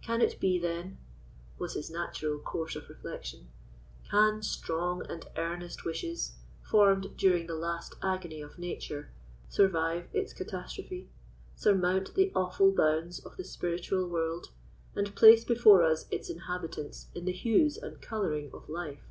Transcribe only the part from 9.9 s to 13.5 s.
its catastrophe, surmount the awful bounds of the